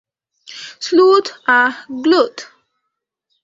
Sleuth, 0.81 1.25
ah, 1.47 1.73
গ্লুথ। 2.01 2.37